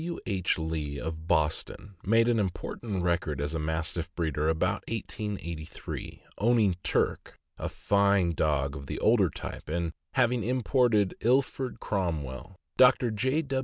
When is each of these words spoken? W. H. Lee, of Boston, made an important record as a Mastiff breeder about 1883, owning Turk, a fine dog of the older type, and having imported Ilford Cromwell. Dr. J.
W. 0.03 0.17
H. 0.25 0.57
Lee, 0.57 0.99
of 0.99 1.27
Boston, 1.27 1.93
made 2.03 2.27
an 2.27 2.39
important 2.39 3.03
record 3.03 3.39
as 3.39 3.53
a 3.53 3.59
Mastiff 3.59 4.11
breeder 4.15 4.49
about 4.49 4.83
1883, 4.89 6.23
owning 6.39 6.75
Turk, 6.81 7.37
a 7.59 7.69
fine 7.69 8.31
dog 8.31 8.75
of 8.75 8.87
the 8.87 8.97
older 8.97 9.29
type, 9.29 9.69
and 9.69 9.93
having 10.15 10.43
imported 10.43 11.13
Ilford 11.19 11.79
Cromwell. 11.79 12.55
Dr. 12.79 13.11
J. 13.11 13.43